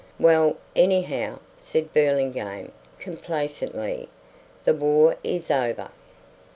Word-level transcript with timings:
"Well, 0.19 0.55
anyhow," 0.75 1.37
said 1.57 1.93
Burlingame, 1.93 2.71
complacently, 2.97 4.09
"the 4.65 4.73
war 4.73 5.15
is 5.23 5.51
over." 5.51 5.89